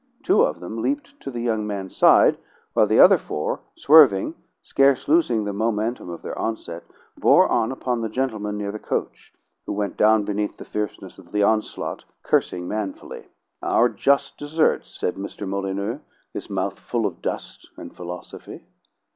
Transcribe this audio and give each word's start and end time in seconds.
Two 0.23 0.41
of 0.41 0.59
them 0.61 0.81
leaped 0.81 1.19
to 1.19 1.29
the 1.29 1.41
young 1.43 1.67
man's 1.67 1.95
side, 1.95 2.39
while 2.73 2.87
the 2.87 2.99
other 2.99 3.19
four, 3.19 3.59
swerving, 3.75 4.33
scarce 4.59 5.07
losing 5.07 5.43
the 5.43 5.53
momentum 5.53 6.09
of 6.09 6.23
their 6.23 6.35
onset, 6.39 6.83
bore 7.19 7.47
on 7.47 7.71
upon 7.71 8.01
the 8.01 8.09
gentlemen 8.09 8.57
near 8.57 8.71
the 8.71 8.79
coach, 8.79 9.31
who 9.67 9.73
went 9.73 9.97
down 9.97 10.23
beneath 10.23 10.57
the 10.57 10.65
fierceness 10.65 11.19
of 11.19 11.31
the 11.31 11.43
onslaught, 11.43 12.05
cursing 12.23 12.67
manfully. 12.67 13.27
"Our 13.61 13.89
just 13.89 14.39
deserts," 14.39 14.89
said 14.89 15.17
Mr. 15.17 15.47
Molyneux, 15.47 15.99
his 16.33 16.49
mouth 16.49 16.79
full 16.79 17.05
of 17.05 17.21
dust 17.21 17.69
and 17.77 17.95
philosophy. 17.95 18.65